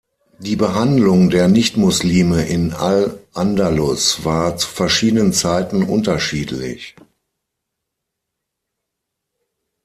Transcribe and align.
Die 0.39 0.55
Behandlung 0.55 1.29
der 1.29 1.47
Nichtmuslime 1.47 2.47
in 2.47 2.73
al-Andalus 2.73 4.25
war 4.25 4.57
zu 4.57 4.67
verschiedenen 4.67 5.31
Zeiten 5.31 5.83
unterschiedlich. 5.83 6.95